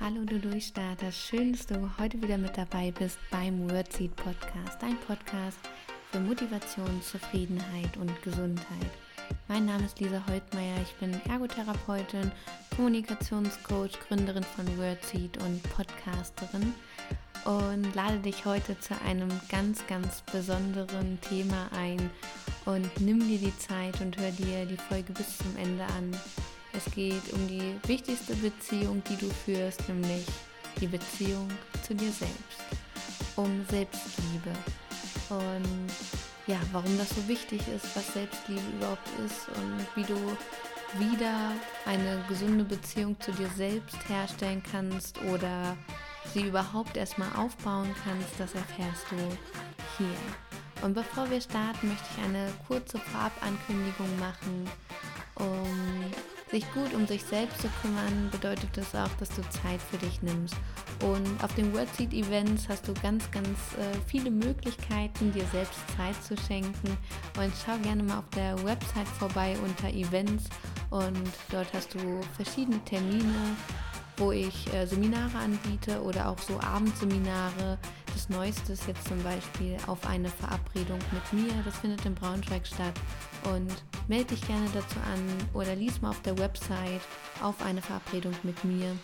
[0.00, 4.98] Hallo du Durchstarter, schön, dass du heute wieder mit dabei bist beim Wordseed Podcast, dein
[4.98, 5.58] Podcast
[6.10, 8.90] für Motivation, Zufriedenheit und Gesundheit.
[9.46, 12.32] Mein Name ist Lisa Holtmeier, ich bin Ergotherapeutin,
[12.74, 16.74] Kommunikationscoach, Gründerin von Wordseed und Podcasterin
[17.44, 22.10] und lade dich heute zu einem ganz, ganz besonderen Thema ein
[22.64, 26.10] und nimm dir die Zeit und hör dir die Folge bis zum Ende an.
[26.76, 30.26] Es geht um die wichtigste Beziehung, die du führst, nämlich
[30.80, 31.48] die Beziehung
[31.86, 32.60] zu dir selbst.
[33.36, 34.50] Um Selbstliebe.
[35.30, 35.90] Und
[36.46, 40.18] ja, warum das so wichtig ist, was Selbstliebe überhaupt ist und wie du
[40.98, 41.52] wieder
[41.86, 45.76] eine gesunde Beziehung zu dir selbst herstellen kannst oder
[46.32, 49.16] sie überhaupt erstmal aufbauen kannst, das erfährst du
[49.98, 50.84] hier.
[50.84, 54.68] Und bevor wir starten, möchte ich eine kurze Vorabankündigung machen,
[55.36, 56.12] um
[56.50, 60.22] sich gut um sich selbst zu kümmern, bedeutet das auch, dass du Zeit für dich
[60.22, 60.54] nimmst.
[61.02, 66.22] Und auf den Wordseed Events hast du ganz, ganz äh, viele Möglichkeiten, dir selbst Zeit
[66.22, 66.96] zu schenken.
[67.38, 70.44] Und schau gerne mal auf der Website vorbei unter Events.
[70.90, 73.56] Und dort hast du verschiedene Termine,
[74.16, 77.78] wo ich äh, Seminare anbiete oder auch so Abendseminare.
[78.14, 81.52] Das Neueste ist jetzt zum Beispiel auf eine Verabredung mit mir.
[81.64, 82.94] Das findet in Braunschweig statt.
[83.52, 83.70] Und
[84.08, 85.20] melde dich gerne dazu an
[85.52, 87.02] oder lies mal auf der Website
[87.42, 88.96] auf eine Verabredung mit mir.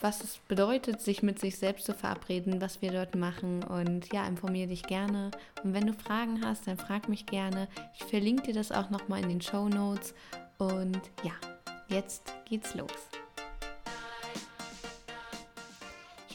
[0.00, 3.64] Was es bedeutet, sich mit sich selbst zu verabreden, was wir dort machen.
[3.64, 5.32] Und ja, informiere dich gerne.
[5.64, 7.66] Und wenn du Fragen hast, dann frag mich gerne.
[7.98, 10.14] Ich verlinke dir das auch nochmal in den Show Notes.
[10.58, 11.32] Und ja,
[11.88, 12.92] jetzt geht's los.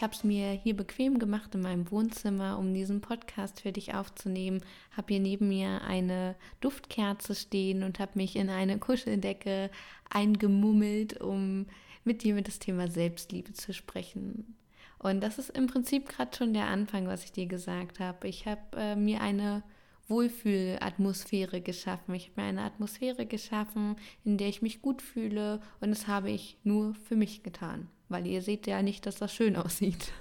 [0.02, 4.62] Habe es mir hier bequem gemacht in meinem Wohnzimmer, um diesen Podcast für dich aufzunehmen.
[4.96, 9.70] Habe hier neben mir eine Duftkerze stehen und habe mich in eine Kuscheldecke
[10.10, 11.68] eingemummelt, um
[12.04, 14.56] mit dir mit das Thema Selbstliebe zu sprechen.
[15.00, 18.28] Und das ist im Prinzip gerade schon der Anfang, was ich dir gesagt habe.
[18.28, 19.64] Ich habe äh, mir eine
[20.08, 22.14] Wohlfühlatmosphäre geschaffen.
[22.16, 26.32] Ich habe mir eine Atmosphäre geschaffen, in der ich mich gut fühle und das habe
[26.32, 30.14] ich nur für mich getan weil ihr seht ja nicht, dass das schön aussieht.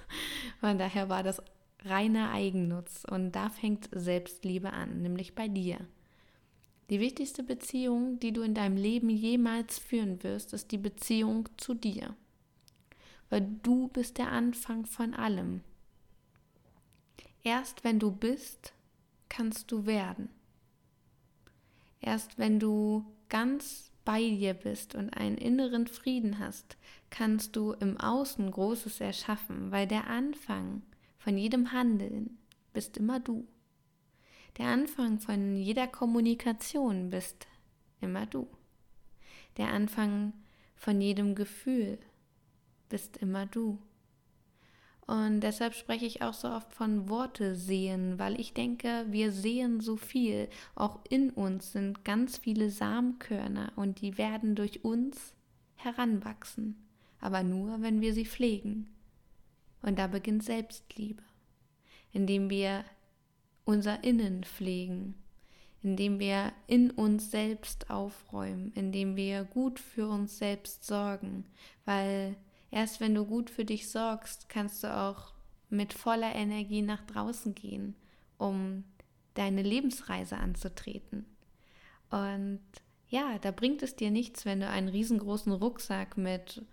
[0.59, 1.41] Von daher war das
[1.85, 5.79] reiner Eigennutz und da fängt Selbstliebe an, nämlich bei dir.
[6.89, 11.73] Die wichtigste Beziehung, die du in deinem Leben jemals führen wirst, ist die Beziehung zu
[11.73, 12.15] dir.
[13.29, 15.61] Weil du bist der Anfang von allem.
[17.43, 18.73] Erst wenn du bist,
[19.33, 20.29] kannst du werden.
[21.99, 26.77] Erst wenn du ganz bei dir bist und einen inneren Frieden hast,
[27.09, 30.83] kannst du im Außen Großes erschaffen, weil der Anfang
[31.17, 32.37] von jedem Handeln
[32.73, 33.47] bist immer du.
[34.57, 37.47] Der Anfang von jeder Kommunikation bist
[38.01, 38.47] immer du.
[39.57, 40.33] Der Anfang
[40.75, 41.97] von jedem Gefühl
[42.87, 43.79] bist immer du.
[45.05, 49.81] Und deshalb spreche ich auch so oft von Worte sehen, weil ich denke, wir sehen
[49.81, 50.47] so viel.
[50.75, 55.33] Auch in uns sind ganz viele Samenkörner und die werden durch uns
[55.75, 56.77] heranwachsen.
[57.19, 58.89] Aber nur, wenn wir sie pflegen.
[59.81, 61.23] Und da beginnt Selbstliebe,
[62.13, 62.85] indem wir
[63.65, 65.15] unser Innen pflegen,
[65.81, 71.45] indem wir in uns selbst aufräumen, indem wir gut für uns selbst sorgen,
[71.83, 72.37] weil
[72.73, 75.31] Erst wenn du gut für dich sorgst, kannst du auch
[75.69, 77.95] mit voller Energie nach draußen gehen,
[78.39, 78.83] um
[79.35, 81.27] deine Lebensreise anzutreten.
[82.09, 82.61] Und
[83.09, 86.63] ja, da bringt es dir nichts, wenn du einen riesengroßen Rucksack mit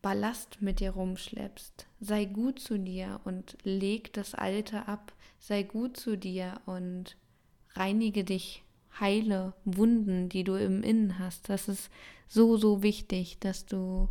[0.00, 1.86] Ballast mit dir rumschleppst.
[2.00, 5.12] Sei gut zu dir und leg das Alte ab.
[5.38, 7.18] Sei gut zu dir und
[7.74, 8.62] reinige dich,
[8.98, 11.50] heile Wunden, die du im Innen hast.
[11.50, 11.90] Das ist
[12.26, 14.08] so, so wichtig, dass du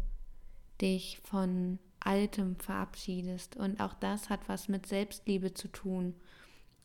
[0.81, 3.55] dich von Altem verabschiedest.
[3.55, 6.15] Und auch das hat was mit Selbstliebe zu tun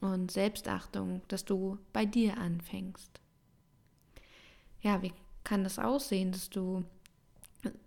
[0.01, 3.21] und Selbstachtung, dass du bei dir anfängst.
[4.83, 5.13] Ja, wie
[5.45, 6.85] kann das aussehen, dass du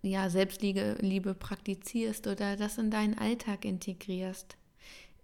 [0.02, 4.56] ja Selbstliebe praktizierst oder das in deinen Alltag integrierst,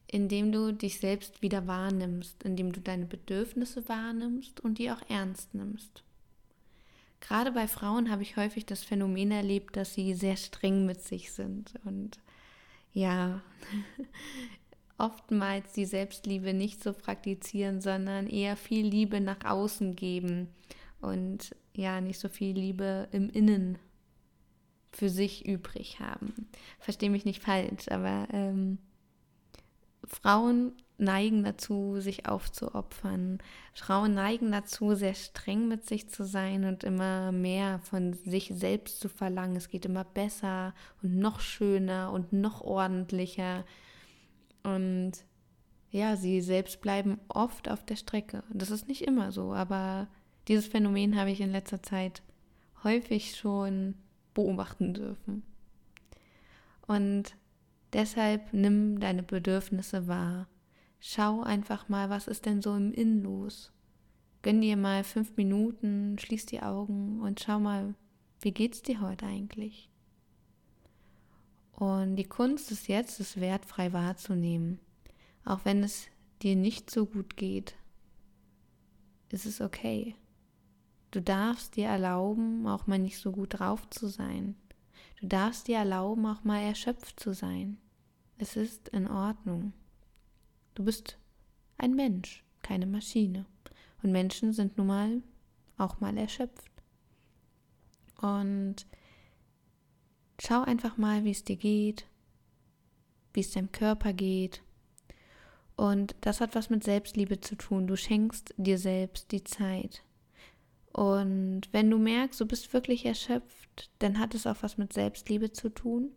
[0.06, 5.54] indem du dich selbst wieder wahrnimmst, indem du deine Bedürfnisse wahrnimmst und die auch ernst
[5.54, 6.04] nimmst.
[7.26, 11.32] Gerade bei Frauen habe ich häufig das Phänomen erlebt, dass sie sehr streng mit sich
[11.32, 12.18] sind und
[12.92, 13.40] ja,
[14.98, 20.48] oftmals die Selbstliebe nicht so praktizieren, sondern eher viel Liebe nach außen geben
[21.00, 23.78] und ja, nicht so viel Liebe im Innen
[24.92, 26.48] für sich übrig haben.
[26.78, 28.78] Verstehe mich nicht falsch, aber ähm,
[30.04, 33.38] Frauen neigen dazu, sich aufzuopfern.
[33.72, 39.00] Frauen neigen dazu, sehr streng mit sich zu sein und immer mehr von sich selbst
[39.00, 39.56] zu verlangen.
[39.56, 43.64] Es geht immer besser und noch schöner und noch ordentlicher.
[44.62, 45.12] Und
[45.90, 48.42] ja, sie selbst bleiben oft auf der Strecke.
[48.52, 50.08] Das ist nicht immer so, aber
[50.48, 52.22] dieses Phänomen habe ich in letzter Zeit
[52.82, 53.94] häufig schon
[54.34, 55.42] beobachten dürfen.
[56.86, 57.34] Und
[57.92, 60.46] deshalb nimm deine Bedürfnisse wahr.
[61.06, 63.70] Schau einfach mal, was ist denn so im Innen los.
[64.40, 67.94] Gönn dir mal fünf Minuten, schließ die Augen und schau mal,
[68.40, 69.90] wie geht's dir heute eigentlich?
[71.72, 74.80] Und die Kunst ist jetzt, es wertfrei wahrzunehmen.
[75.44, 76.06] Auch wenn es
[76.40, 77.74] dir nicht so gut geht,
[79.28, 80.16] ist es okay.
[81.10, 84.56] Du darfst dir erlauben, auch mal nicht so gut drauf zu sein.
[85.20, 87.76] Du darfst dir erlauben, auch mal erschöpft zu sein.
[88.38, 89.74] Es ist in Ordnung.
[90.74, 91.18] Du bist
[91.78, 93.46] ein Mensch, keine Maschine.
[94.02, 95.22] Und Menschen sind nun mal
[95.78, 96.70] auch mal erschöpft.
[98.20, 98.86] Und
[100.40, 102.06] schau einfach mal, wie es dir geht,
[103.32, 104.62] wie es deinem Körper geht.
[105.76, 107.86] Und das hat was mit Selbstliebe zu tun.
[107.86, 110.04] Du schenkst dir selbst die Zeit.
[110.92, 115.50] Und wenn du merkst, du bist wirklich erschöpft, dann hat es auch was mit Selbstliebe
[115.50, 116.12] zu tun,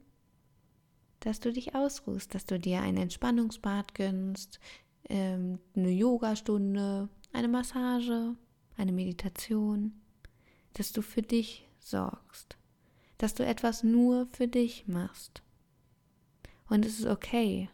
[1.20, 4.60] dass du dich ausruhst, dass du dir ein Entspannungsbad gönnst,
[5.10, 8.36] ähm, eine Yogastunde, eine Massage,
[8.78, 9.94] eine Meditation,
[10.74, 12.58] dass du für dich sorgst,
[13.18, 15.42] dass du etwas nur für dich machst.
[16.70, 17.70] Und es ist okay,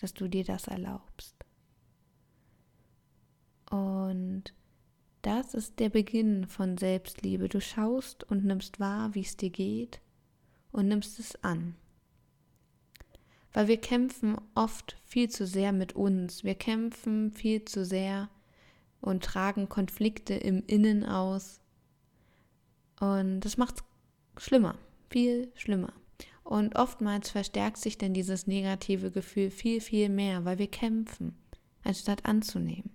[0.00, 1.34] dass du dir das erlaubst.
[3.70, 4.54] Und
[5.22, 7.48] das ist der Beginn von Selbstliebe.
[7.48, 10.00] Du schaust und nimmst wahr, wie es dir geht
[10.70, 11.74] und nimmst es an.
[13.54, 16.44] Weil wir kämpfen oft viel zu sehr mit uns.
[16.44, 18.28] Wir kämpfen viel zu sehr
[19.00, 21.60] und tragen Konflikte im Innen aus.
[23.00, 23.76] Und das macht
[24.36, 24.76] es schlimmer,
[25.08, 25.92] viel schlimmer.
[26.42, 31.38] Und oftmals verstärkt sich denn dieses negative Gefühl viel, viel mehr, weil wir kämpfen,
[31.84, 32.90] anstatt anzunehmen.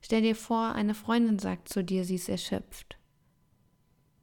[0.00, 2.98] Stell dir vor, eine Freundin sagt zu dir, sie ist erschöpft.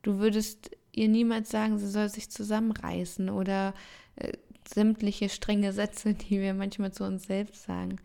[0.04, 3.74] Du würdest ihr niemals sagen, sie soll sich zusammenreißen oder
[4.16, 4.34] äh,
[4.68, 7.98] sämtliche strenge Sätze, die wir manchmal zu uns selbst sagen.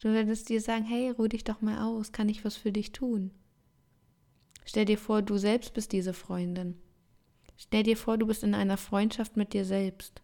[0.00, 2.92] Du würdest dir sagen, hey, ruh dich doch mal aus, kann ich was für dich
[2.92, 3.30] tun?
[4.64, 6.76] Stell dir vor, du selbst bist diese Freundin.
[7.56, 10.22] Stell dir vor, du bist in einer Freundschaft mit dir selbst.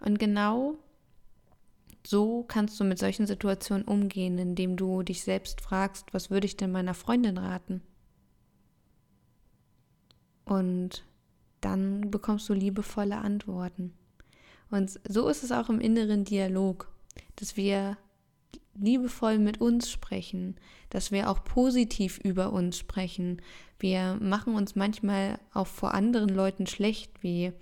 [0.00, 0.78] Und genau
[2.04, 6.56] so kannst du mit solchen Situationen umgehen, indem du dich selbst fragst, was würde ich
[6.56, 7.82] denn meiner Freundin raten?
[10.44, 11.04] Und
[11.60, 13.94] dann bekommst du liebevolle Antworten.
[14.72, 16.90] Und so ist es auch im inneren Dialog,
[17.36, 17.98] dass wir
[18.74, 20.56] liebevoll mit uns sprechen,
[20.88, 23.42] dass wir auch positiv über uns sprechen.
[23.78, 27.52] Wir machen uns manchmal auch vor anderen Leuten schlecht, wie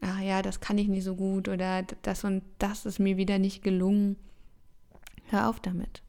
[0.00, 3.40] ah ja, das kann ich nicht so gut oder das und das ist mir wieder
[3.40, 4.14] nicht gelungen.
[5.30, 6.00] Hör auf damit.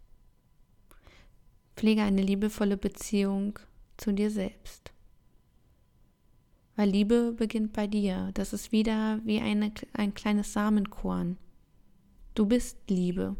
[1.75, 3.57] Pflege eine liebevolle Beziehung
[3.97, 4.92] zu dir selbst.
[6.75, 8.31] Weil Liebe beginnt bei dir.
[8.33, 11.37] Das ist wieder wie eine, ein kleines Samenkorn.
[12.33, 13.35] Du bist Liebe,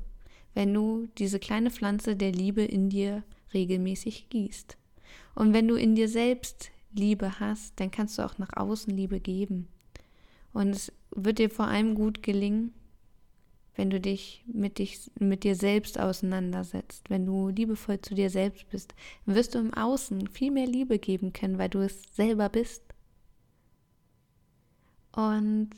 [0.53, 4.77] wenn du diese kleine Pflanze der Liebe in dir regelmäßig gießt.
[5.35, 9.19] Und wenn du in dir selbst Liebe hast, dann kannst du auch nach außen Liebe
[9.19, 9.67] geben.
[10.53, 12.71] Und es wird dir vor allem gut gelingen,
[13.75, 18.69] wenn du dich mit, dich mit dir selbst auseinandersetzt, wenn du liebevoll zu dir selbst
[18.69, 18.93] bist,
[19.25, 22.83] wirst du im Außen viel mehr Liebe geben können, weil du es selber bist.
[25.13, 25.69] Und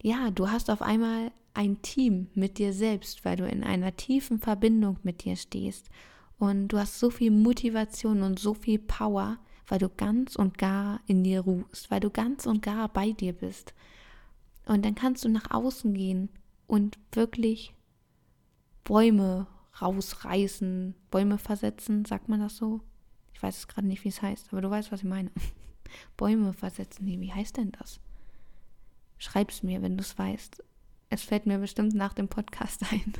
[0.00, 4.38] ja, du hast auf einmal ein Team mit dir selbst, weil du in einer tiefen
[4.38, 5.90] Verbindung mit dir stehst.
[6.38, 11.00] Und du hast so viel Motivation und so viel Power, weil du ganz und gar
[11.06, 13.74] in dir ruhst, weil du ganz und gar bei dir bist.
[14.66, 16.28] Und dann kannst du nach außen gehen
[16.68, 17.74] und wirklich
[18.84, 19.48] Bäume
[19.80, 22.82] rausreißen, Bäume versetzen, sagt man das so?
[23.34, 25.30] Ich weiß es gerade nicht, wie es heißt, aber du weißt, was ich meine.
[26.16, 28.00] Bäume versetzen, nee, wie heißt denn das?
[29.18, 30.62] Schreib's mir, wenn du es weißt.
[31.10, 33.12] Es fällt mir bestimmt nach dem Podcast ein.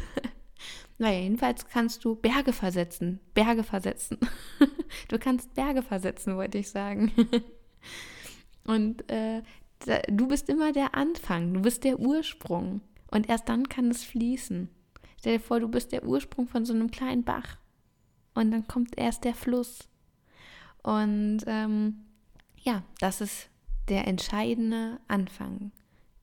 [0.98, 3.20] Naja, jedenfalls kannst du Berge versetzen.
[3.34, 4.18] Berge versetzen.
[5.08, 7.12] du kannst Berge versetzen, wollte ich sagen.
[8.64, 9.42] Und äh,
[9.86, 12.80] da, du bist immer der Anfang, du bist der Ursprung.
[13.10, 14.68] Und erst dann kann es fließen.
[15.18, 17.56] Stell dir vor, du bist der Ursprung von so einem kleinen Bach.
[18.34, 19.88] Und dann kommt erst der Fluss.
[20.82, 22.04] Und ähm,
[22.62, 23.48] ja, das ist
[23.88, 25.72] der entscheidende Anfang.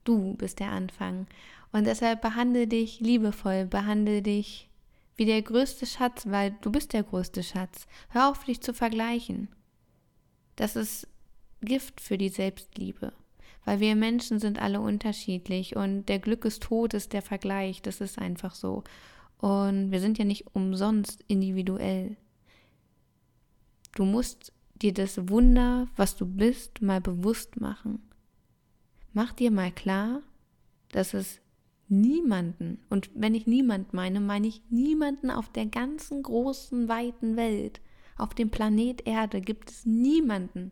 [0.03, 1.27] Du bist der Anfang.
[1.71, 4.69] Und deshalb behandle dich liebevoll, behandle dich
[5.17, 7.87] wie der größte Schatz, weil du bist der größte Schatz.
[8.09, 9.49] Hör auf, dich zu vergleichen.
[10.55, 11.07] Das ist
[11.61, 13.13] Gift für die Selbstliebe,
[13.63, 18.01] weil wir Menschen sind alle unterschiedlich und der Glück ist tot ist der Vergleich, das
[18.01, 18.83] ist einfach so.
[19.37, 22.15] Und wir sind ja nicht umsonst individuell.
[23.95, 28.01] Du musst dir das Wunder, was du bist, mal bewusst machen.
[29.13, 30.21] Mach dir mal klar,
[30.89, 31.39] dass es
[31.87, 37.79] niemanden, und wenn ich niemand meine, meine ich niemanden auf der ganzen großen, weiten Welt,
[38.17, 40.71] auf dem Planet Erde gibt es niemanden,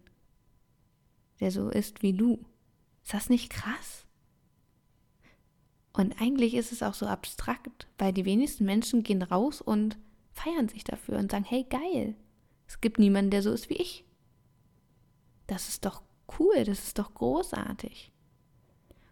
[1.39, 2.45] der so ist wie du.
[3.03, 4.05] Ist das nicht krass?
[5.91, 9.97] Und eigentlich ist es auch so abstrakt, weil die wenigsten Menschen gehen raus und
[10.31, 12.15] feiern sich dafür und sagen, hey geil,
[12.73, 14.03] es gibt niemanden, der so ist wie ich.
[15.45, 16.01] Das ist doch
[16.39, 18.11] cool, das ist doch großartig.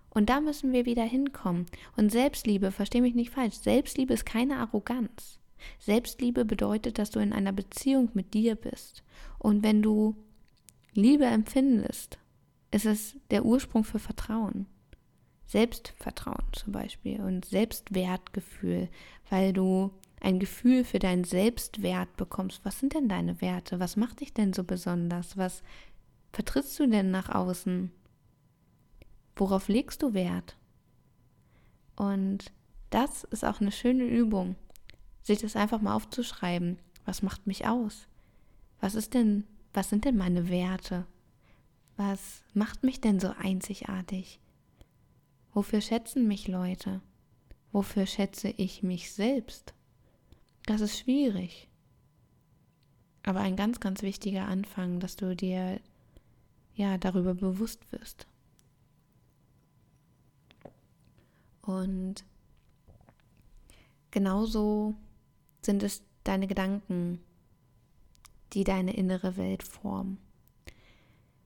[0.10, 1.68] Und da müssen wir wieder hinkommen.
[1.96, 5.39] Und Selbstliebe, verstehe mich nicht falsch, Selbstliebe ist keine Arroganz.
[5.77, 9.03] Selbstliebe bedeutet, dass du in einer Beziehung mit dir bist.
[9.38, 10.15] Und wenn du
[10.94, 12.18] Liebe empfindest,
[12.72, 14.65] ist es der Ursprung für Vertrauen.
[15.46, 18.89] Selbstvertrauen zum Beispiel und Selbstwertgefühl,
[19.30, 19.91] weil du
[20.22, 22.63] ein Gefühl für deinen Selbstwert bekommst.
[22.63, 23.80] Was sind denn deine Werte?
[23.80, 25.36] Was macht dich denn so besonders?
[25.36, 25.63] Was
[26.32, 27.92] vertrittst du denn nach außen?
[29.36, 30.56] Worauf legst du Wert?
[31.96, 32.51] Und
[32.92, 34.56] das ist auch eine schöne Übung,
[35.24, 36.78] sich das einfach mal aufzuschreiben.
[37.06, 38.08] Was macht mich aus?
[38.80, 41.08] Was ist denn, was sind denn meine Werte?
[41.98, 44.40] Was macht mich denn so einzigartig?
[45.54, 47.01] Wofür schätzen mich Leute?
[47.72, 49.74] Wofür schätze ich mich selbst?
[50.65, 51.68] Das ist schwierig.
[53.24, 55.80] Aber ein ganz, ganz wichtiger Anfang, dass du dir
[56.75, 58.27] ja darüber bewusst wirst.
[61.62, 62.24] Und
[64.10, 64.96] genauso
[65.62, 67.20] sind es deine Gedanken,
[68.53, 70.18] die deine innere Welt formen.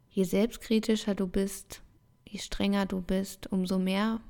[0.10, 1.82] Je selbstkritischer du bist,
[2.26, 4.22] je strenger du bist, umso mehr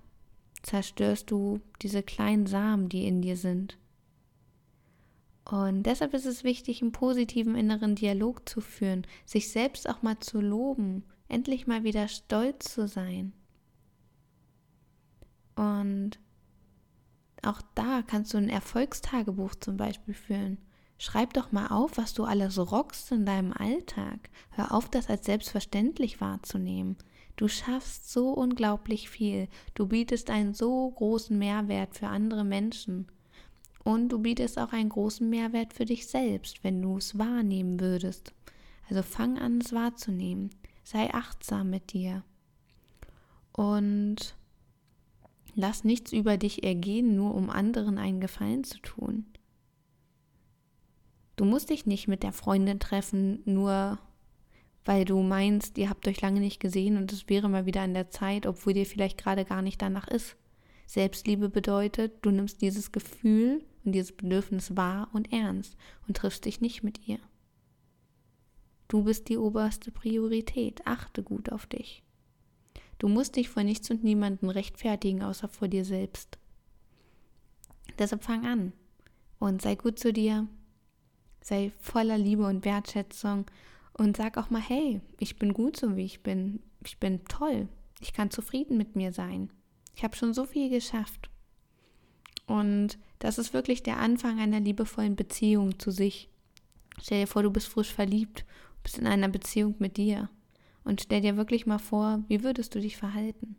[0.64, 3.78] zerstörst du diese kleinen Samen, die in dir sind.
[5.50, 10.20] Und deshalb ist es wichtig, einen positiven inneren Dialog zu führen, sich selbst auch mal
[10.20, 13.32] zu loben, endlich mal wieder stolz zu sein.
[15.56, 16.20] Und
[17.44, 20.58] auch da kannst du ein Erfolgstagebuch zum Beispiel führen.
[20.98, 24.30] Schreib doch mal auf, was du alles rockst in deinem Alltag.
[24.52, 26.98] Hör auf, das als selbstverständlich wahrzunehmen.
[27.36, 29.50] Du schaffst so unglaublich viel.
[29.74, 33.12] Du bietest einen so großen Mehrwert für andere Menschen.
[33.86, 38.34] Und du bietest auch einen großen Mehrwert für dich selbst, wenn du es wahrnehmen würdest.
[38.90, 40.50] Also fang an, es wahrzunehmen.
[40.84, 42.24] Sei achtsam mit dir.
[43.52, 44.36] Und
[45.54, 49.28] lass nichts über dich ergehen, nur um anderen einen Gefallen zu tun.
[51.36, 54.00] Du musst dich nicht mit der Freundin treffen, nur
[54.84, 57.94] weil du meinst, ihr habt euch lange nicht gesehen und es wäre mal wieder an
[57.94, 60.36] der Zeit, obwohl dir vielleicht gerade gar nicht danach ist.
[60.88, 65.78] Selbstliebe bedeutet, du nimmst dieses Gefühl und dieses Bedürfnis wahr und ernst
[66.08, 67.20] und triffst dich nicht mit ihr.
[68.88, 72.04] Du bist die oberste Priorität, achte gut auf dich.
[73.00, 76.38] Du musst dich vor nichts und niemanden rechtfertigen, außer vor dir selbst.
[77.98, 78.74] Deshalb fang an
[79.40, 80.48] und sei gut zu dir,
[81.42, 83.46] sei voller Liebe und Wertschätzung
[83.94, 87.68] und sag auch mal, hey, ich bin gut so wie ich bin, ich bin toll,
[88.02, 89.50] ich kann zufrieden mit mir sein.
[89.96, 91.30] Ich habe schon so viel geschafft.
[92.48, 96.30] Und das ist wirklich der Anfang einer liebevollen Beziehung zu sich.
[97.02, 98.46] Stell dir vor, du bist frisch verliebt,
[98.84, 100.30] bist in einer Beziehung mit dir.
[100.84, 103.56] Und stell dir wirklich mal vor, wie würdest du dich verhalten?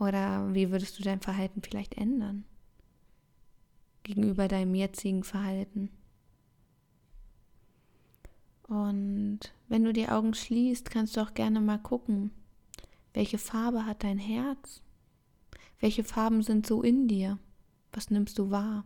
[0.00, 2.44] Oder wie würdest du dein Verhalten vielleicht ändern?
[4.02, 5.90] Gegenüber deinem jetzigen Verhalten.
[8.66, 12.32] Und wenn du die Augen schließt, kannst du auch gerne mal gucken,
[13.14, 14.82] welche Farbe hat dein Herz?
[15.78, 17.38] Welche Farben sind so in dir?
[17.92, 18.84] Was nimmst du wahr?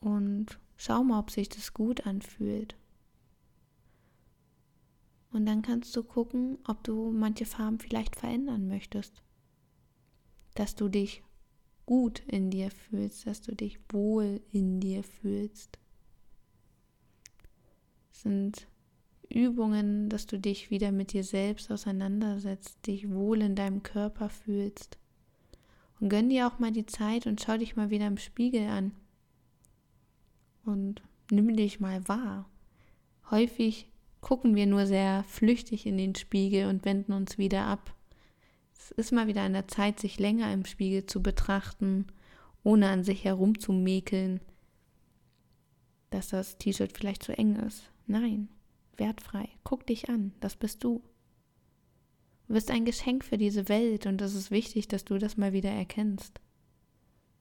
[0.00, 2.76] Und schau mal, ob sich das gut anfühlt.
[5.32, 9.22] Und dann kannst du gucken, ob du manche Farben vielleicht verändern möchtest.
[10.54, 11.22] Dass du dich
[11.84, 15.78] gut in dir fühlst, dass du dich wohl in dir fühlst
[18.26, 18.66] sind
[19.28, 24.98] Übungen, dass du dich wieder mit dir selbst auseinandersetzt, dich wohl in deinem Körper fühlst.
[26.00, 28.92] Und gönn dir auch mal die Zeit und schau dich mal wieder im Spiegel an.
[30.64, 32.48] Und nimm dich mal wahr.
[33.30, 37.94] Häufig gucken wir nur sehr flüchtig in den Spiegel und wenden uns wieder ab.
[38.78, 42.06] Es ist mal wieder an der Zeit, sich länger im Spiegel zu betrachten,
[42.62, 44.40] ohne an sich herumzumäkeln,
[46.10, 47.90] dass das T-Shirt vielleicht zu eng ist.
[48.06, 48.48] Nein,
[48.96, 49.48] wertfrei.
[49.64, 51.02] Guck dich an, das bist du.
[52.46, 55.52] Du bist ein Geschenk für diese Welt und es ist wichtig, dass du das mal
[55.52, 56.40] wieder erkennst.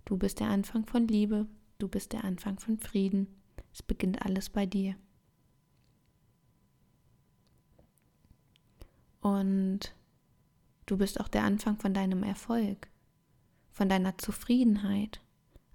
[0.03, 1.47] Du bist der Anfang von Liebe,
[1.77, 3.27] du bist der Anfang von Frieden.
[3.71, 4.95] Es beginnt alles bei dir.
[9.21, 9.95] Und
[10.85, 12.87] du bist auch der Anfang von deinem Erfolg,
[13.71, 15.21] von deiner Zufriedenheit.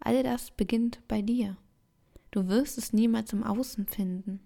[0.01, 1.57] All das beginnt bei dir.
[2.31, 4.41] Du wirst es niemals im Außen finden.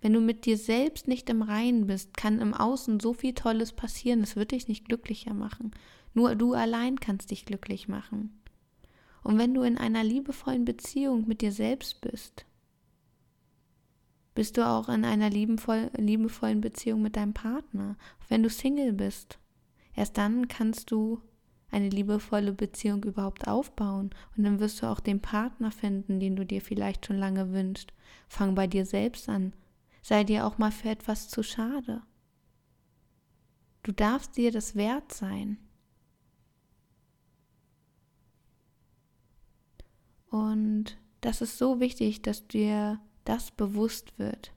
[0.00, 3.72] Wenn du mit dir selbst nicht im Reinen bist, kann im Außen so viel Tolles
[3.72, 5.72] passieren, es wird dich nicht glücklicher machen.
[6.14, 8.38] Nur du allein kannst dich glücklich machen.
[9.22, 12.46] Und wenn du in einer liebevollen Beziehung mit dir selbst bist,
[14.34, 17.96] bist du auch in einer liebevoll, liebevollen Beziehung mit deinem Partner.
[18.28, 19.38] Wenn du Single bist,
[19.96, 21.20] erst dann kannst du
[21.70, 26.46] eine liebevolle Beziehung überhaupt aufbauen und dann wirst du auch den Partner finden, den du
[26.46, 27.92] dir vielleicht schon lange wünschst.
[28.28, 29.52] Fang bei dir selbst an.
[30.02, 32.02] Sei dir auch mal für etwas zu schade.
[33.82, 35.58] Du darfst dir das wert sein.
[40.30, 44.52] Und das ist so wichtig, dass dir das bewusst wird,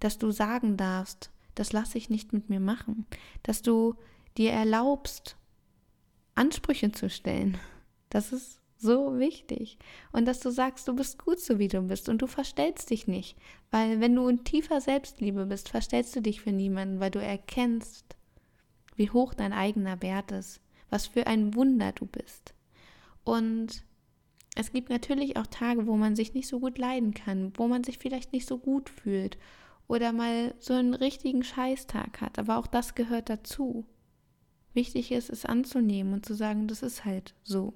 [0.00, 3.06] dass du sagen darfst, das lasse ich nicht mit mir machen,
[3.42, 3.94] dass du
[4.36, 5.36] dir erlaubst,
[6.34, 7.58] Ansprüche zu stellen.
[8.10, 9.78] Das ist so wichtig.
[10.12, 13.06] Und dass du sagst, du bist gut so, wie du bist und du verstellst dich
[13.06, 13.36] nicht.
[13.70, 18.16] Weil wenn du in tiefer Selbstliebe bist, verstellst du dich für niemanden, weil du erkennst,
[18.96, 22.54] wie hoch dein eigener Wert ist, was für ein Wunder du bist.
[23.24, 23.84] Und
[24.54, 27.82] es gibt natürlich auch Tage, wo man sich nicht so gut leiden kann, wo man
[27.82, 29.36] sich vielleicht nicht so gut fühlt
[29.88, 32.38] oder mal so einen richtigen Scheißtag hat.
[32.38, 33.84] Aber auch das gehört dazu.
[34.72, 37.74] Wichtig ist, es anzunehmen und zu sagen, das ist halt so.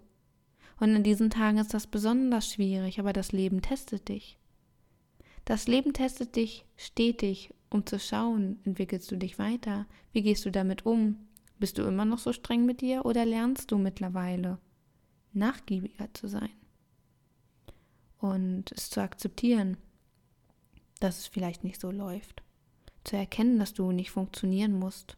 [0.81, 4.39] Und in diesen Tagen ist das besonders schwierig, aber das Leben testet dich.
[5.45, 9.87] Das Leben testet dich stetig, um zu schauen, entwickelst du dich weiter?
[10.13, 11.17] Wie gehst du damit um?
[11.59, 14.59] Bist du immer noch so streng mit dir oder lernst du mittlerweile
[15.33, 16.51] nachgiebiger zu sein?
[18.19, 19.77] und es zu akzeptieren,
[21.01, 22.43] dass es vielleicht nicht so läuft.
[23.05, 25.17] Zu erkennen, dass du nicht funktionieren musst.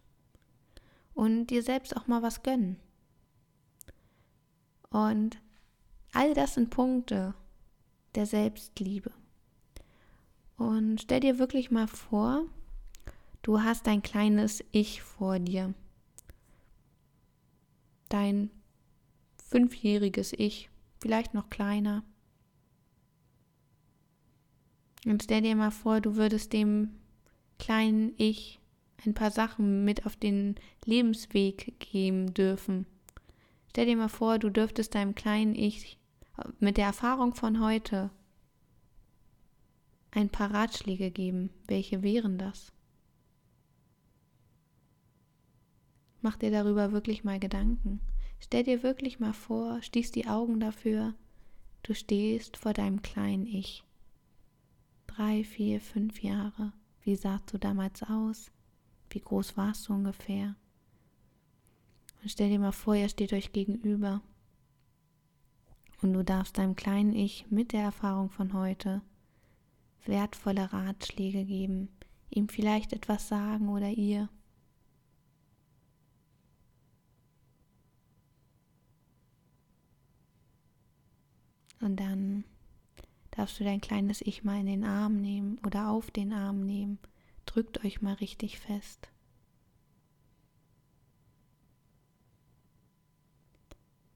[1.15, 2.77] Und dir selbst auch mal was gönnen.
[4.91, 5.39] Und
[6.13, 7.35] all das sind Punkte
[8.15, 9.13] der Selbstliebe.
[10.57, 12.45] Und stell dir wirklich mal vor,
[13.43, 15.75] du hast ein kleines Ich vor dir.
[18.09, 18.51] Dein
[19.45, 20.69] fünfjähriges Ich,
[21.01, 22.05] vielleicht noch kleiner.
[25.07, 26.91] Und stell dir mal vor, du würdest dem
[27.59, 28.61] kleinen Ich
[29.07, 32.85] ein paar Sachen mit auf den Lebensweg geben dürfen.
[33.71, 36.00] Stell dir mal vor, du dürftest deinem kleinen Ich
[36.59, 38.11] mit der Erfahrung von heute
[40.11, 41.51] ein paar Ratschläge geben.
[41.67, 42.73] Welche wären das?
[46.21, 48.01] Mach dir darüber wirklich mal Gedanken.
[48.41, 51.15] Stell dir wirklich mal vor, schließ die Augen dafür,
[51.83, 53.85] du stehst vor deinem kleinen Ich
[55.07, 56.73] drei, vier, fünf Jahre.
[57.03, 58.51] Wie sahst du damals aus?
[59.11, 60.55] Wie groß warst du ungefähr?
[62.23, 64.23] Und stell dir mal vor, ihr steht euch gegenüber.
[66.03, 69.03] Und du darfst deinem kleinen Ich mit der Erfahrung von heute
[70.07, 71.89] wertvolle Ratschläge geben,
[72.31, 74.29] ihm vielleicht etwas sagen oder ihr.
[81.81, 82.45] Und dann
[83.31, 86.99] darfst du dein kleines Ich mal in den Arm nehmen oder auf den Arm nehmen.
[87.47, 89.09] Drückt euch mal richtig fest.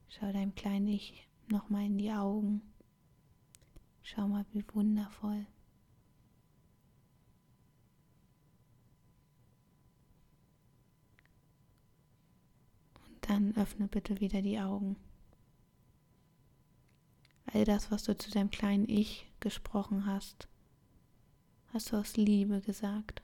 [0.09, 2.61] Schau deinem kleinen Ich nochmal in die Augen.
[4.01, 5.45] Schau mal, wie wundervoll.
[13.07, 14.95] Und dann öffne bitte wieder die Augen
[17.55, 20.47] all das, was du zu deinem kleinen Ich gesprochen hast,
[21.73, 23.21] hast du aus Liebe gesagt.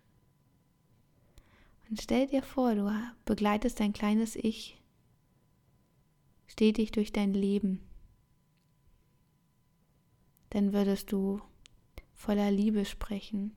[1.90, 2.90] Und stell dir vor, du
[3.26, 4.78] begleitest dein kleines Ich
[6.48, 7.82] stetig durch dein Leben.
[10.52, 11.42] Dann würdest du
[12.14, 13.54] voller Liebe sprechen,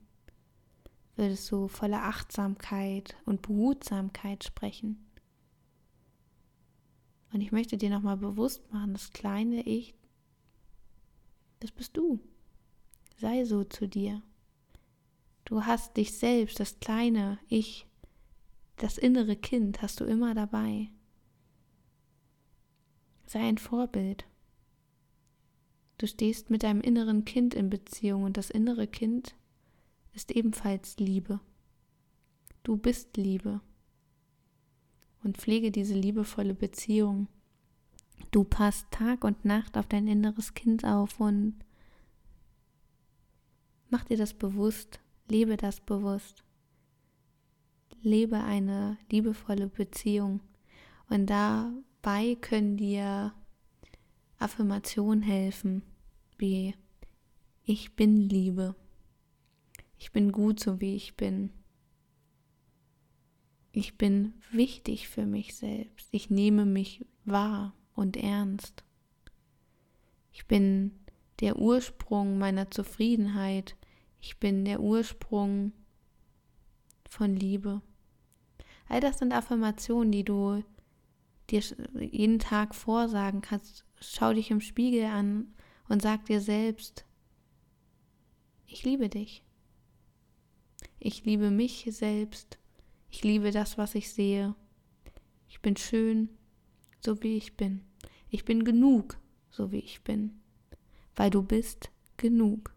[1.15, 5.05] würdest du voller Achtsamkeit und Behutsamkeit sprechen.
[7.31, 9.95] Und ich möchte dir nochmal bewusst machen, das kleine Ich
[11.65, 12.19] das bist du.
[13.17, 14.21] Sei so zu dir.
[15.45, 17.87] Du hast dich selbst, das kleine Ich,
[18.77, 20.91] das innere Kind hast du immer dabei.
[23.25, 24.25] Sei ein Vorbild.
[25.97, 29.35] Du stehst mit deinem inneren Kind in Beziehung und das innere Kind
[30.13, 31.39] ist ebenfalls Liebe.
[32.63, 33.61] Du bist Liebe.
[35.23, 37.27] Und pflege diese liebevolle Beziehung.
[38.31, 41.55] Du passt Tag und Nacht auf dein inneres Kind auf und
[43.89, 46.43] mach dir das bewusst, lebe das bewusst.
[48.01, 50.41] Lebe eine liebevolle Beziehung.
[51.09, 53.33] Und dabei können dir
[54.37, 55.81] Affirmationen helfen,
[56.37, 56.75] wie
[57.63, 58.75] ich bin Liebe.
[59.97, 61.51] Ich bin gut so wie ich bin.
[63.71, 66.07] Ich bin wichtig für mich selbst.
[66.11, 68.83] Ich nehme mich wahr und ernst.
[70.31, 70.91] Ich bin
[71.39, 73.75] der Ursprung meiner Zufriedenheit.
[74.21, 75.71] Ich bin der Ursprung
[77.09, 77.81] von Liebe.
[78.87, 80.63] All das sind Affirmationen, die du
[81.49, 81.61] dir
[81.99, 83.85] jeden Tag vorsagen kannst.
[83.99, 85.53] Schau dich im Spiegel an
[85.87, 87.05] und sag dir selbst,
[88.67, 89.43] ich liebe dich.
[90.99, 92.57] Ich liebe mich selbst.
[93.09, 94.55] Ich liebe das, was ich sehe.
[95.47, 96.29] Ich bin schön,
[96.99, 97.81] so wie ich bin.
[98.29, 99.17] Ich bin genug,
[99.49, 100.41] so wie ich bin.
[101.15, 102.75] Weil du bist genug.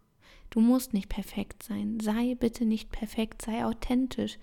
[0.49, 1.99] Du musst nicht perfekt sein.
[1.99, 4.37] Sei bitte nicht perfekt, sei authentisch.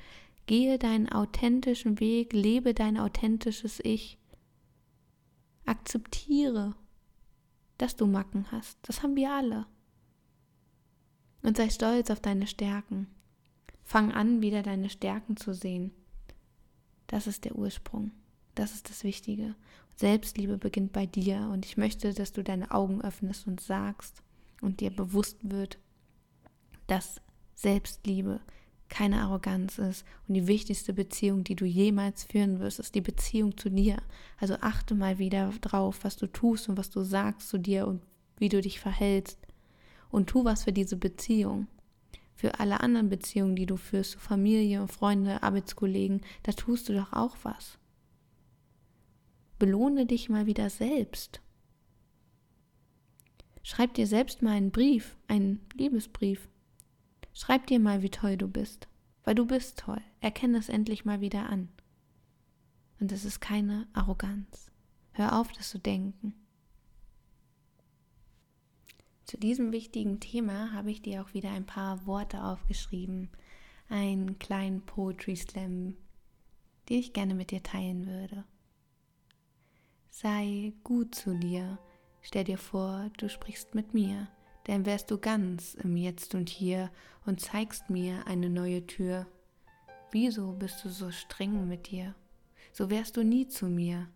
[0.47, 4.19] Gehe deinen authentischen Weg, lebe dein authentisches Ich.
[5.65, 6.77] Akzeptiere,
[7.79, 8.79] dass du Macken hast.
[8.83, 9.67] Das haben wir alle.
[11.43, 13.09] Und sei stolz auf deine Stärken.
[13.83, 15.93] Fang an, wieder deine Stärken zu sehen.
[17.09, 18.13] Das ist der Ursprung.
[18.55, 19.55] Das ist das Wichtige.
[19.97, 24.23] Selbstliebe beginnt bei dir und ich möchte, dass du deine Augen öffnest und sagst
[24.61, 25.79] und dir bewusst wird,
[26.87, 27.21] dass
[27.55, 28.41] Selbstliebe
[28.89, 33.57] keine Arroganz ist und die wichtigste Beziehung, die du jemals führen wirst, ist die Beziehung
[33.57, 33.97] zu dir.
[34.39, 38.03] Also achte mal wieder drauf, was du tust und was du sagst zu dir und
[38.39, 39.39] wie du dich verhältst
[40.11, 41.67] und tu was für diese Beziehung
[42.37, 47.13] für alle anderen Beziehungen, die du führst, zu Familie, Freunde, Arbeitskollegen, da tust du doch
[47.13, 47.79] auch was.
[49.59, 51.41] Belohne dich mal wieder selbst.
[53.63, 56.49] Schreib dir selbst mal einen Brief, einen Liebesbrief.
[57.39, 58.89] Schreib dir mal, wie toll du bist,
[59.25, 60.01] weil du bist toll.
[60.21, 61.69] Erkenne es endlich mal wieder an.
[62.99, 64.71] Und es ist keine Arroganz.
[65.13, 66.33] Hör auf, das zu denken.
[69.27, 73.29] Zu diesem wichtigen Thema habe ich dir auch wieder ein paar Worte aufgeschrieben,
[73.91, 75.95] einen kleinen Poetry Slam,
[76.89, 78.45] den ich gerne mit dir teilen würde.
[80.09, 81.79] Sei gut zu dir,
[82.23, 84.27] stell dir vor, du sprichst mit mir,
[84.67, 86.91] denn wärst du ganz im Jetzt und Hier
[87.25, 89.27] und zeigst mir eine neue Tür.
[90.11, 92.15] Wieso bist du so streng mit dir?
[92.73, 94.09] So wärst du nie zu mir.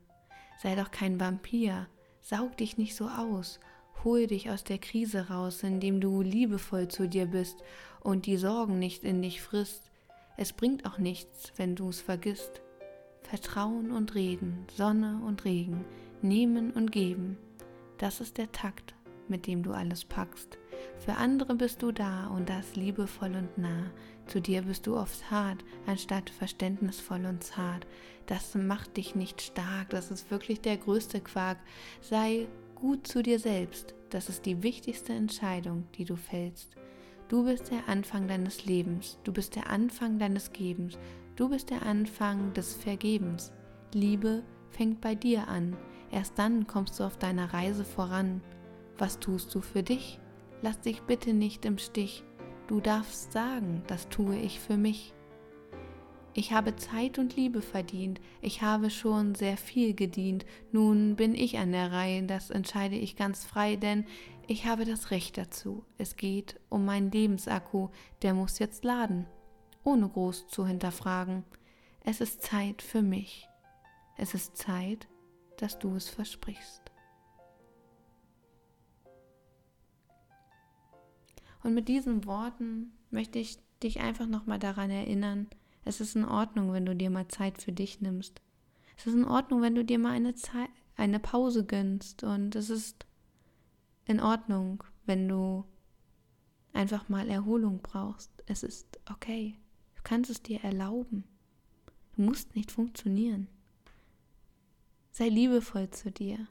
[0.63, 1.89] Sei doch kein Vampir,
[2.21, 3.61] saug dich nicht so aus
[4.05, 7.63] Hol dich aus der Krise raus, indem du liebevoll zu dir bist
[8.01, 9.91] und die Sorgen nicht in dich frisst.
[10.39, 12.63] Es bringt auch nichts, wenn du es vergisst.
[13.23, 15.85] Vertrauen und Reden, Sonne und Regen,
[16.23, 17.37] nehmen und geben.
[17.99, 18.95] Das ist der Takt,
[19.31, 20.59] mit dem du alles packst.
[20.99, 23.91] Für andere bist du da und das liebevoll und nah.
[24.27, 27.87] Zu dir bist du oft hart, anstatt verständnisvoll und zart.
[28.27, 31.59] Das macht dich nicht stark, das ist wirklich der größte Quark.
[32.01, 33.95] Sei gut zu dir selbst.
[34.11, 36.77] Das ist die wichtigste Entscheidung, die du fällst.
[37.29, 39.19] Du bist der Anfang deines Lebens.
[39.23, 40.99] Du bist der Anfang deines Gebens.
[41.37, 43.53] Du bist der Anfang des Vergebens.
[43.95, 45.77] Liebe fängt bei dir an.
[46.11, 48.41] Erst dann kommst du auf deiner Reise voran.
[49.01, 50.21] Was tust du für dich?
[50.61, 52.23] Lass dich bitte nicht im Stich.
[52.67, 55.15] Du darfst sagen, das tue ich für mich.
[56.35, 61.57] Ich habe Zeit und Liebe verdient, ich habe schon sehr viel gedient, nun bin ich
[61.57, 64.05] an der Reihe, das entscheide ich ganz frei, denn
[64.47, 65.83] ich habe das Recht dazu.
[65.97, 67.89] Es geht um meinen Lebensakku,
[68.21, 69.25] der muss jetzt laden,
[69.83, 71.45] ohne groß zu hinterfragen.
[72.05, 73.49] Es ist Zeit für mich.
[74.19, 75.09] Es ist Zeit,
[75.57, 76.90] dass du es versprichst.
[81.63, 85.49] Und mit diesen Worten möchte ich dich einfach nochmal daran erinnern,
[85.85, 88.41] es ist in Ordnung, wenn du dir mal Zeit für dich nimmst.
[88.97, 92.23] Es ist in Ordnung, wenn du dir mal eine, Zeit, eine Pause gönnst.
[92.23, 93.07] Und es ist
[94.05, 95.65] in Ordnung, wenn du
[96.73, 98.31] einfach mal Erholung brauchst.
[98.47, 99.57] Es ist okay.
[99.97, 101.25] Du kannst es dir erlauben.
[102.15, 103.49] Du musst nicht funktionieren.
[105.13, 106.47] Sei liebevoll zu dir.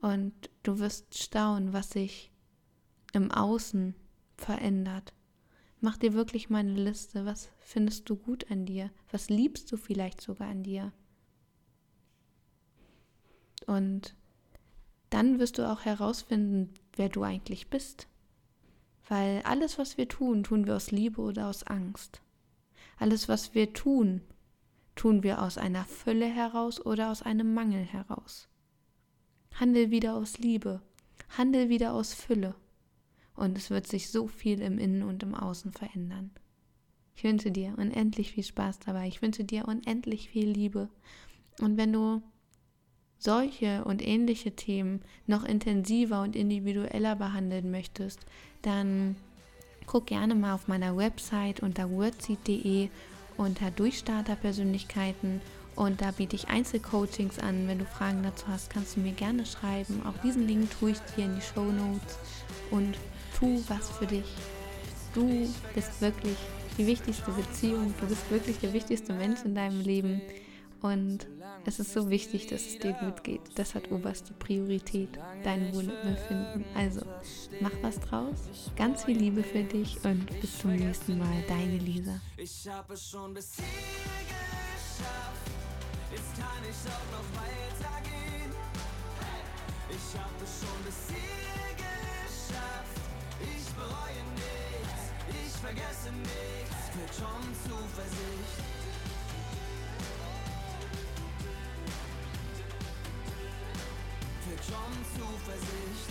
[0.00, 2.30] Und du wirst staunen, was sich
[3.14, 3.94] im Außen
[4.36, 5.14] verändert
[5.84, 7.26] Mach dir wirklich mal eine Liste.
[7.26, 8.90] Was findest du gut an dir?
[9.12, 10.94] Was liebst du vielleicht sogar an dir?
[13.66, 14.16] Und
[15.10, 18.08] dann wirst du auch herausfinden, wer du eigentlich bist.
[19.10, 22.22] Weil alles, was wir tun, tun wir aus Liebe oder aus Angst.
[22.96, 24.22] Alles, was wir tun,
[24.94, 28.48] tun wir aus einer Fülle heraus oder aus einem Mangel heraus.
[29.60, 30.80] Handel wieder aus Liebe,
[31.36, 32.54] handel wieder aus Fülle.
[33.34, 36.30] Und es wird sich so viel im Innen und im Außen verändern.
[37.16, 39.08] Ich wünsche dir unendlich viel Spaß dabei.
[39.08, 40.88] Ich wünsche dir unendlich viel Liebe.
[41.60, 42.22] Und wenn du
[43.18, 48.20] solche und ähnliche Themen noch intensiver und individueller behandeln möchtest,
[48.62, 49.16] dann
[49.86, 52.88] guck gerne mal auf meiner Website unter wordseed.de
[53.36, 55.40] unter Durchstarterpersönlichkeiten
[55.76, 57.66] und da biete ich Einzelcoachings an.
[57.66, 60.02] Wenn du Fragen dazu hast, kannst du mir gerne schreiben.
[60.06, 62.18] Auch diesen Link tue ich dir in die Show Notes
[62.70, 62.96] und
[63.38, 64.24] tu was für dich.
[65.14, 66.36] Du bist wirklich
[66.76, 70.20] die wichtigste Beziehung, du bist wirklich der wichtigste Mensch in deinem Leben
[70.82, 71.26] und
[71.64, 73.40] es ist so wichtig, dass es dir gut geht.
[73.54, 75.08] Das hat oberste Priorität,
[75.42, 76.64] dein Wohlbefinden.
[76.74, 77.00] Also,
[77.60, 78.70] mach was draus.
[78.76, 81.42] Ganz viel Liebe für dich und bis zum nächsten Mal.
[81.48, 82.20] Deine Lisa.
[82.36, 83.64] Ich habe schon bis hier
[84.26, 85.50] geschafft.
[86.12, 88.52] Jetzt kann ich auch noch weitergehen.
[89.88, 91.63] Ich habe schon bis hier
[95.64, 96.94] vergesse nichts.
[96.94, 98.74] Mit schon Zuversicht.
[104.64, 106.08] schon Zuversicht.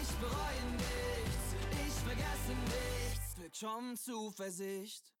[0.00, 1.46] Ich bereue nichts,
[1.84, 5.15] ich vergesse nichts, wird schon Zuversicht.